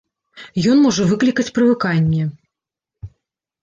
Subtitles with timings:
[0.71, 2.23] Ён можа выклікаць прывыканне.